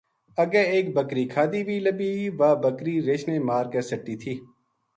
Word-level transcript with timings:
اَگے 0.43 0.63
ایک 0.73 0.85
بکری 0.95 1.23
کھادی 1.33 1.61
وی 1.67 1.77
لَبھی 1.85 2.11
واہ 2.39 2.55
بکری 2.63 2.95
رِچھ 3.07 3.25
نے 3.29 3.35
مار 3.47 3.65
کے 3.71 3.81
سَٹی 3.89 4.15
تھی 4.21 4.33